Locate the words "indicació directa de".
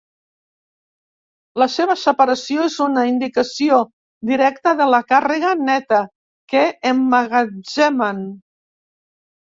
3.09-4.87